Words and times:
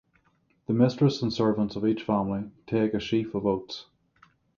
The 0.65 0.73
mistress 0.73 1.21
and 1.21 1.31
servants 1.31 1.75
of 1.75 1.85
each 1.85 2.01
family 2.01 2.49
take 2.65 2.95
a 2.95 2.99
sheaf 2.99 3.35
of 3.35 3.45
oats. 3.45 3.85